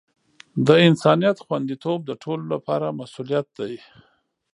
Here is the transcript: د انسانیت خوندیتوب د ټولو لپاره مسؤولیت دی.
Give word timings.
د 0.67 0.69
انسانیت 0.87 1.37
خوندیتوب 1.45 1.99
د 2.05 2.11
ټولو 2.23 2.43
لپاره 2.53 2.95
مسؤولیت 2.99 3.47
دی. 3.59 3.75